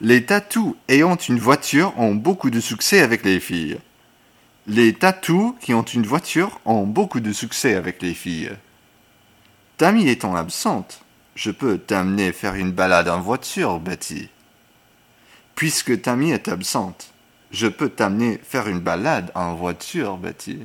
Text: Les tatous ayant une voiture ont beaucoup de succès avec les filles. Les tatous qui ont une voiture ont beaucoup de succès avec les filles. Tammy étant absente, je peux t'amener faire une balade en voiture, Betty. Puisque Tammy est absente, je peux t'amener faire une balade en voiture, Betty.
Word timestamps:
Les 0.00 0.24
tatous 0.24 0.74
ayant 0.88 1.16
une 1.16 1.38
voiture 1.38 1.98
ont 1.98 2.14
beaucoup 2.14 2.50
de 2.50 2.60
succès 2.60 3.00
avec 3.00 3.24
les 3.24 3.40
filles. 3.40 3.78
Les 4.66 4.92
tatous 4.92 5.54
qui 5.60 5.74
ont 5.74 5.82
une 5.82 6.06
voiture 6.06 6.60
ont 6.64 6.86
beaucoup 6.86 7.20
de 7.20 7.32
succès 7.32 7.74
avec 7.74 8.00
les 8.02 8.14
filles. 8.14 8.52
Tammy 9.76 10.08
étant 10.08 10.36
absente, 10.36 11.02
je 11.34 11.50
peux 11.50 11.78
t'amener 11.78 12.32
faire 12.32 12.54
une 12.54 12.72
balade 12.72 13.08
en 13.08 13.20
voiture, 13.20 13.80
Betty. 13.80 14.28
Puisque 15.54 16.02
Tammy 16.02 16.30
est 16.30 16.48
absente, 16.48 17.12
je 17.50 17.66
peux 17.66 17.88
t'amener 17.88 18.40
faire 18.42 18.68
une 18.68 18.80
balade 18.80 19.30
en 19.34 19.54
voiture, 19.54 20.16
Betty. 20.16 20.60